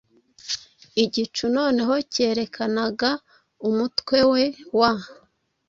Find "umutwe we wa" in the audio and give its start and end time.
3.67-4.91